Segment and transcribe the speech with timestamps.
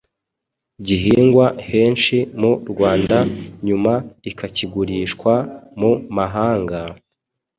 [0.85, 3.17] gihingwa henshi mu Rwanda
[3.67, 3.93] nyuma
[4.29, 5.33] ikagurishwa
[5.79, 6.79] mu mahanga,